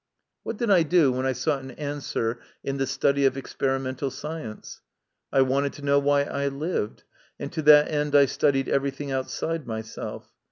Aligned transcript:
What 0.41 0.57
did 0.57 0.71
I 0.71 0.81
do 0.81 1.11
when 1.11 1.27
I 1.27 1.31
sought 1.33 1.61
an 1.61 1.69
answer 1.73 2.39
in 2.63 2.77
the 2.77 2.87
study 2.87 3.23
of 3.25 3.37
experimental 3.37 4.09
science? 4.09 4.81
I 5.31 5.41
wanted 5.43 5.73
to 5.73 5.85
know 5.85 5.99
why 5.99 6.23
I 6.23 6.47
lived, 6.47 7.03
and 7.39 7.51
to 7.53 7.61
that 7.61 7.87
end 7.87 8.15
I 8.15 8.25
studied 8.25 8.67
everything 8.67 9.11
outside 9.11 9.67
myself. 9.67 10.33